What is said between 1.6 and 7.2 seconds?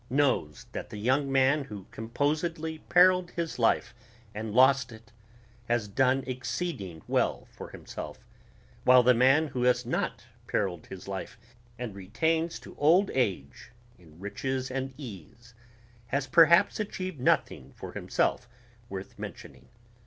who composedly perilled his life and lost it has done exceeding